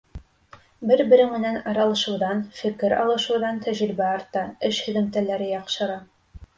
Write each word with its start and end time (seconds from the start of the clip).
Бер-берең 0.91 1.29
менән 1.33 1.59
аралашыуҙан, 1.73 2.41
фекер 2.61 2.97
алышыуҙан 3.05 3.63
тәжрибә 3.69 4.11
арта, 4.19 4.47
эш 4.73 4.85
һөҙөмтәләре 4.89 5.57
яҡшыра. 5.57 6.05